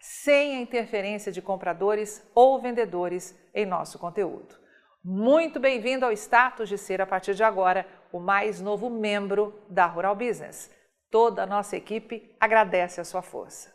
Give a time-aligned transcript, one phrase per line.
[0.00, 4.58] sem a interferência de compradores ou vendedores em nosso conteúdo.
[5.04, 9.84] Muito bem-vindo ao status de ser, a partir de agora, o mais novo membro da
[9.86, 10.70] Rural Business.
[11.10, 13.74] Toda a nossa equipe agradece a sua força.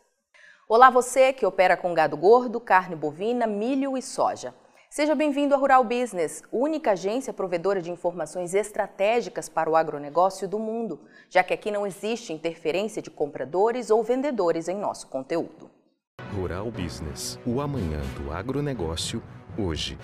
[0.68, 4.52] Olá, você que opera com gado gordo, carne bovina, milho e soja.
[4.90, 10.58] Seja bem-vindo à Rural Business, única agência provedora de informações estratégicas para o agronegócio do
[10.58, 15.75] mundo, já que aqui não existe interferência de compradores ou vendedores em nosso conteúdo.
[16.34, 19.22] Rural Business, o amanhã do agronegócio,
[19.56, 19.96] hoje.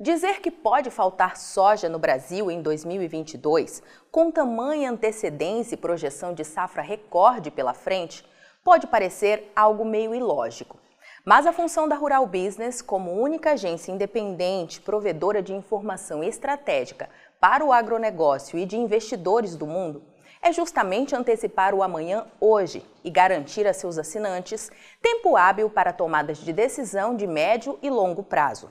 [0.00, 6.44] Dizer que pode faltar soja no Brasil em 2022, com tamanha antecedência e projeção de
[6.44, 8.24] safra recorde pela frente,
[8.62, 10.78] pode parecer algo meio ilógico.
[11.24, 17.64] Mas a função da Rural Business, como única agência independente provedora de informação estratégica para
[17.64, 20.02] o agronegócio e de investidores do mundo,
[20.42, 24.70] é justamente antecipar o amanhã hoje e garantir a seus assinantes
[25.02, 28.70] tempo hábil para tomadas de decisão de médio e longo prazo.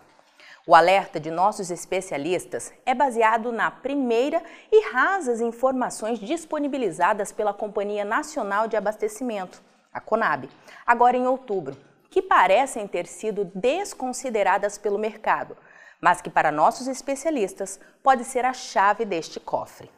[0.66, 8.04] O alerta de nossos especialistas é baseado na primeira e rasas informações disponibilizadas pela Companhia
[8.04, 9.62] Nacional de Abastecimento,
[9.94, 10.50] a CONAB,
[10.86, 11.78] agora em outubro,
[12.10, 15.56] que parecem ter sido desconsideradas pelo mercado,
[16.02, 19.90] mas que para nossos especialistas pode ser a chave deste cofre.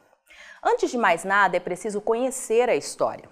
[0.63, 3.29] Antes de mais nada, é preciso conhecer a história.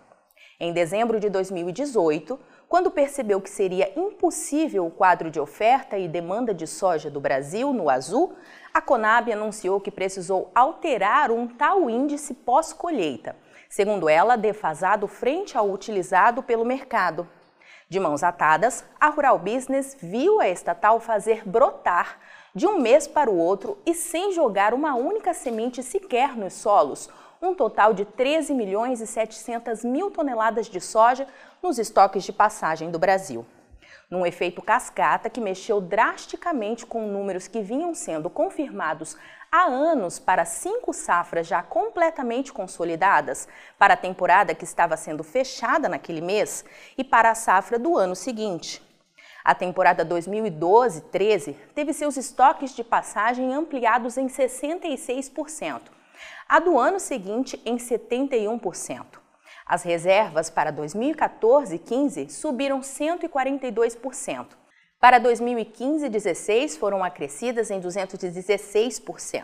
[0.59, 2.39] Em dezembro de 2018,
[2.69, 7.73] quando percebeu que seria impossível o quadro de oferta e demanda de soja do Brasil
[7.73, 8.33] no azul,
[8.73, 13.35] a Conab anunciou que precisou alterar um tal índice pós-colheita,
[13.69, 17.27] segundo ela, defasado frente ao utilizado pelo mercado.
[17.89, 22.19] De mãos atadas, a Rural Business viu a estatal fazer brotar
[22.53, 27.09] de um mês para o outro e sem jogar uma única semente sequer nos solos,
[27.41, 31.27] um total de 13 milhões e 700 mil toneladas de soja
[31.63, 33.45] nos estoques de passagem do Brasil.
[34.11, 39.15] Num efeito cascata que mexeu drasticamente com números que vinham sendo confirmados
[39.51, 43.47] há anos para cinco safras já completamente consolidadas,
[43.77, 46.65] para a temporada que estava sendo fechada naquele mês
[46.97, 48.81] e para a safra do ano seguinte.
[49.43, 55.83] A temporada 2012-13 teve seus estoques de passagem ampliados em 66%,
[56.49, 59.05] a do ano seguinte em 71%.
[59.65, 64.66] As reservas para 2014-15 subiram 142%.
[64.99, 69.43] Para 2015-16 foram acrescidas em 216%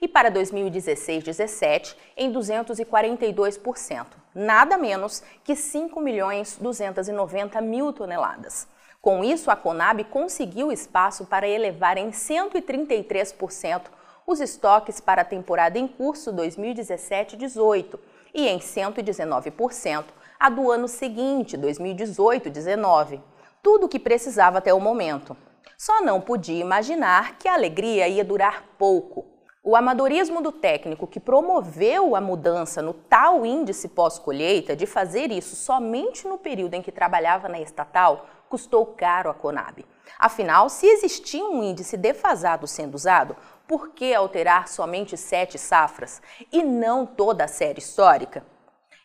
[0.00, 8.66] e para 2016-17 em 242%, nada menos que 5 milhões 290 mil toneladas.
[9.00, 13.82] Com isso, a Conab conseguiu espaço para elevar em 133%
[14.26, 17.98] os estoques para a temporada em curso 2017-18
[18.34, 20.04] e em 119%
[20.40, 23.20] a do ano seguinte, 2018-19.
[23.62, 25.36] Tudo o que precisava até o momento.
[25.76, 29.26] Só não podia imaginar que a alegria ia durar pouco.
[29.62, 35.56] O amadorismo do técnico que promoveu a mudança no tal índice pós-colheita de fazer isso
[35.56, 39.84] somente no período em que trabalhava na estatal custou caro à Conab.
[40.18, 43.36] Afinal, se existia um índice defasado sendo usado,
[43.66, 48.44] por que alterar somente sete safras e não toda a série histórica?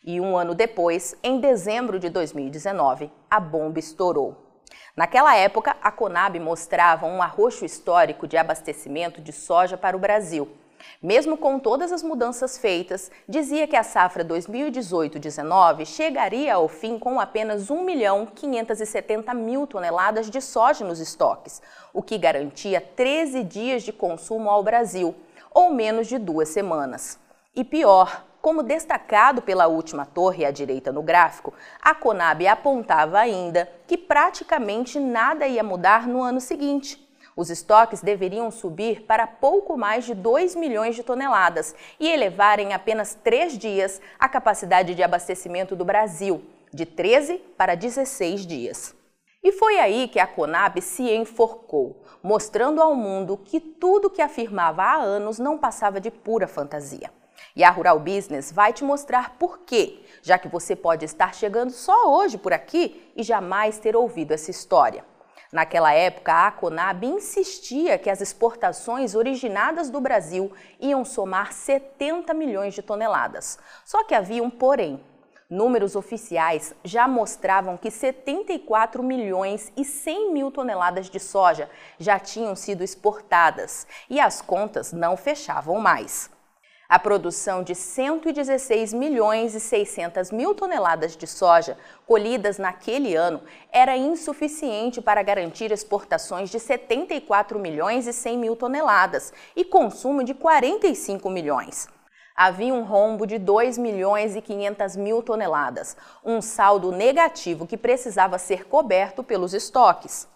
[0.02, 4.43] E um ano depois, em dezembro de 2019, a bomba estourou.
[4.96, 10.48] Naquela época, a Conab mostrava um arroxo histórico de abastecimento de soja para o Brasil
[11.02, 17.20] mesmo com todas as mudanças feitas, dizia que a safra 2018-19 chegaria ao fim com
[17.20, 21.60] apenas 1 milhão 570 mil toneladas de soja nos estoques,
[21.92, 25.14] o que garantia 13 dias de consumo ao Brasil,
[25.52, 27.18] ou menos de duas semanas.
[27.54, 33.66] E pior, como destacado pela última torre à direita no gráfico, a Conab apontava ainda
[33.86, 37.02] que praticamente nada ia mudar no ano seguinte
[37.34, 42.74] Os estoques deveriam subir para pouco mais de 2 milhões de toneladas e elevar em
[42.74, 48.94] apenas três dias a capacidade de abastecimento do Brasil, de 13 para 16 dias.
[49.42, 54.82] E foi aí que a Conab se enforcou, mostrando ao mundo que tudo que afirmava
[54.82, 57.10] há anos não passava de pura fantasia.
[57.56, 61.70] E a Rural Business vai te mostrar por quê, já que você pode estar chegando
[61.70, 65.04] só hoje por aqui e jamais ter ouvido essa história.
[65.54, 70.50] Naquela época, a Conab insistia que as exportações originadas do Brasil
[70.80, 73.56] iam somar 70 milhões de toneladas.
[73.84, 75.00] Só que havia um porém.
[75.48, 81.70] Números oficiais já mostravam que 74 milhões e 100 mil toneladas de soja
[82.00, 86.33] já tinham sido exportadas e as contas não fechavam mais.
[86.88, 93.40] A produção de 116 milhões e 600 mil toneladas de soja colhidas naquele ano
[93.72, 100.34] era insuficiente para garantir exportações de 74 milhões e 100 mil toneladas e consumo de
[100.34, 101.88] 45 milhões
[102.34, 108.38] havia um rombo de 2 milhões e 500 mil toneladas, um saldo negativo que precisava
[108.38, 110.26] ser coberto pelos estoques.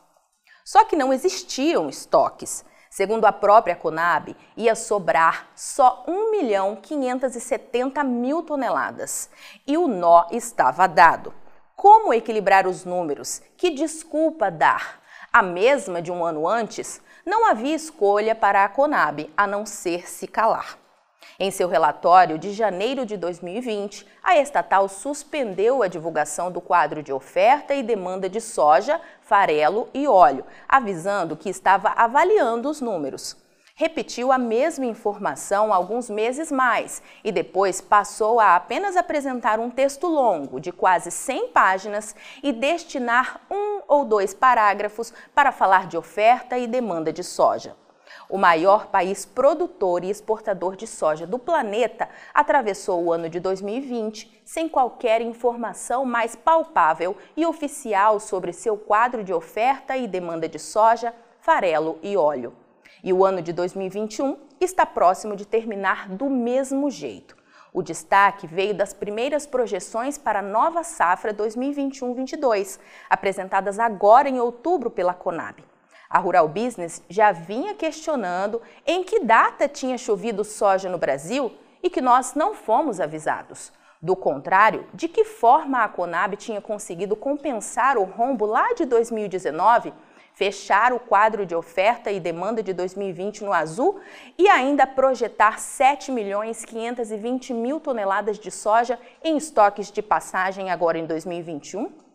[0.64, 2.64] Só que não existiam estoques.
[2.98, 9.30] Segundo a própria Conab, ia sobrar só 1 milhão 570 mil toneladas.
[9.64, 11.32] E o nó estava dado.
[11.76, 13.40] Como equilibrar os números?
[13.56, 15.00] Que desculpa dar?
[15.32, 17.00] A mesma de um ano antes?
[17.24, 20.76] Não havia escolha para a Conab a não ser se calar.
[21.40, 27.12] Em seu relatório de janeiro de 2020, a estatal suspendeu a divulgação do quadro de
[27.12, 33.36] oferta e demanda de soja, farelo e óleo, avisando que estava avaliando os números.
[33.76, 40.08] Repetiu a mesma informação alguns meses mais e depois passou a apenas apresentar um texto
[40.08, 46.58] longo, de quase 100 páginas, e destinar um ou dois parágrafos para falar de oferta
[46.58, 47.76] e demanda de soja.
[48.30, 54.42] O maior país produtor e exportador de soja do planeta atravessou o ano de 2020
[54.44, 60.58] sem qualquer informação mais palpável e oficial sobre seu quadro de oferta e demanda de
[60.58, 62.54] soja, farelo e óleo.
[63.02, 67.34] E o ano de 2021 está próximo de terminar do mesmo jeito.
[67.72, 72.78] O destaque veio das primeiras projeções para a nova safra 2021-22,
[73.08, 75.67] apresentadas agora em outubro pela Conab.
[76.10, 81.52] A Rural Business já vinha questionando em que data tinha chovido soja no Brasil
[81.82, 83.70] e que nós não fomos avisados.
[84.00, 89.92] Do contrário, de que forma a Conab tinha conseguido compensar o rombo lá de 2019,
[90.32, 94.00] fechar o quadro de oferta e demanda de 2020 no azul
[94.38, 100.96] e ainda projetar 7 milhões 520 mil toneladas de soja em estoques de passagem agora
[100.96, 102.07] em 2021?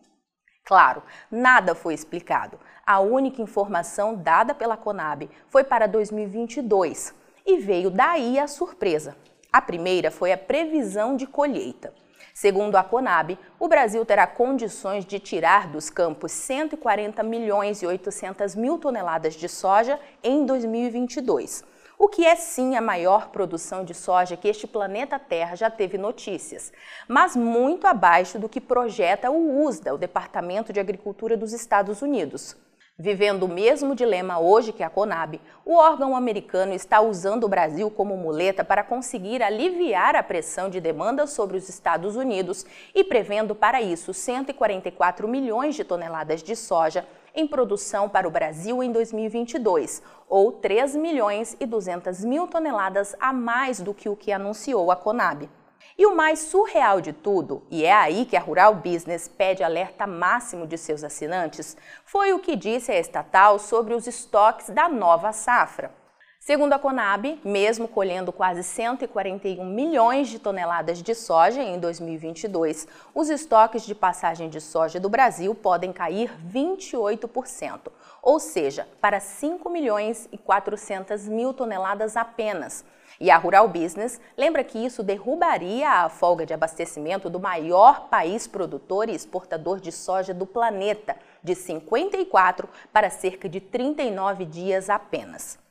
[0.66, 2.58] Claro, nada foi explicado.
[2.86, 7.14] A única informação dada pela Conab foi para 2022
[7.46, 9.16] e veio daí a surpresa.
[9.52, 11.94] A primeira foi a previsão de colheita.
[12.34, 18.56] Segundo a Conab, o Brasil terá condições de tirar dos campos 140 milhões e 800
[18.56, 21.73] mil toneladas de soja em 2022
[22.04, 25.98] o que é sim a maior produção de soja que este planeta Terra já teve
[25.98, 26.74] notícias,
[27.08, 32.58] mas muito abaixo do que projeta o USDA, o Departamento de Agricultura dos Estados Unidos.
[33.00, 37.90] Vivendo o mesmo dilema hoje que a Conab, o órgão americano está usando o Brasil
[37.90, 43.56] como muleta para conseguir aliviar a pressão de demanda sobre os Estados Unidos e prevendo
[43.56, 50.02] para isso 144 milhões de toneladas de soja em produção para o Brasil em 2022,
[50.28, 54.96] ou 3 milhões e 200 mil toneladas a mais do que o que anunciou a
[54.96, 55.50] Conab.
[55.98, 60.08] E o mais surreal de tudo, e é aí que a Rural Business pede alerta
[60.08, 65.32] máximo de seus assinantes, foi o que disse a estatal sobre os estoques da nova
[65.32, 66.03] safra.
[66.46, 72.86] Segundo a Conab, mesmo colhendo quase 141 milhões de toneladas de soja em 2022,
[73.16, 77.90] os estoques de passagem de soja do Brasil podem cair 28%,
[78.22, 82.84] ou seja, para 5 milhões e 400 mil toneladas apenas
[83.22, 88.48] e a Rural Business lembra que isso derrubaria a folga de abastecimento do maior país
[88.48, 95.63] produtor e exportador de soja do planeta, de 54 para cerca de 39 dias apenas.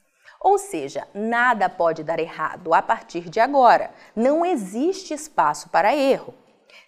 [0.43, 3.93] Ou seja, nada pode dar errado a partir de agora.
[4.15, 6.35] Não existe espaço para erro.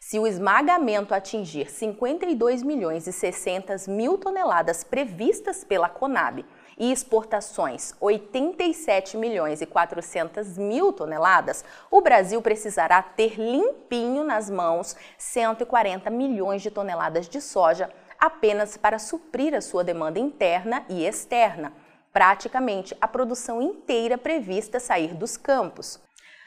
[0.00, 6.44] Se o esmagamento atingir 52 milhões e 600 mil toneladas previstas pela Conab
[6.76, 14.96] e exportações 87 milhões e 400 mil toneladas, o Brasil precisará ter limpinho nas mãos
[15.16, 21.72] 140 milhões de toneladas de soja apenas para suprir a sua demanda interna e externa.
[22.14, 26.00] Praticamente a produção inteira prevista sair dos campos.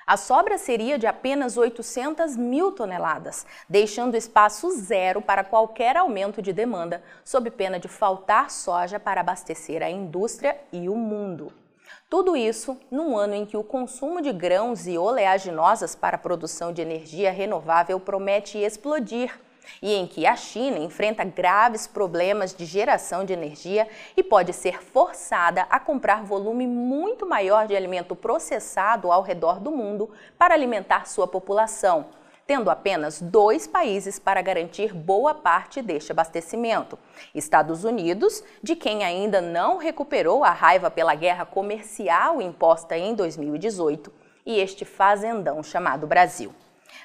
[0.08, 6.54] A sobra seria de apenas 800 mil toneladas, deixando espaço zero para qualquer aumento de
[6.54, 11.52] demanda, sob pena de faltar soja para abastecer a indústria e o mundo.
[12.10, 16.72] Tudo isso num ano em que o consumo de grãos e oleaginosas para a produção
[16.72, 19.38] de energia renovável promete explodir
[19.82, 24.82] e em que a China enfrenta graves problemas de geração de energia e pode ser
[24.82, 31.08] forçada a comprar volume muito maior de alimento processado ao redor do mundo para alimentar
[31.08, 32.08] sua população,
[32.46, 36.98] tendo apenas dois países para garantir boa parte deste abastecimento:
[37.36, 44.12] Estados Unidos, de quem ainda não recuperou a raiva pela guerra comercial imposta em 2018,
[44.46, 46.54] e este fazendão chamado Brasil.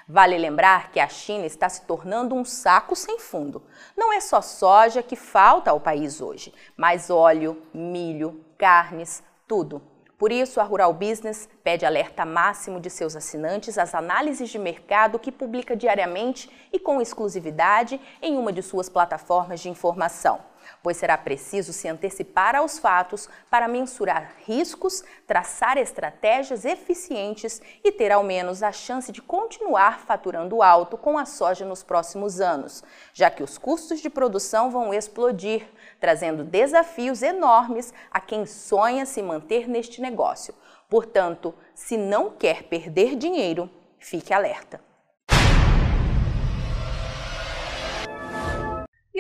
[0.09, 3.63] Vale lembrar que a China está se tornando um saco sem fundo.
[3.97, 9.83] Não é só soja que falta ao país hoje, mas óleo, milho, carnes, tudo.
[10.19, 15.19] Por isso, a Rural Business pede alerta máximo de seus assinantes às análises de mercado
[15.19, 20.52] que publica diariamente e com exclusividade em uma de suas plataformas de informação
[20.83, 28.13] pois será preciso se antecipar aos fatos para mensurar riscos, traçar estratégias eficientes e ter
[28.13, 33.31] ao menos a chance de continuar faturando alto com a soja nos próximos anos, já
[33.31, 35.67] que os custos de produção vão explodir,
[36.01, 40.55] trazendo desafios enormes a quem sonha se manter neste negócio.
[40.89, 44.92] Portanto, se não quer perder dinheiro, fique alerta.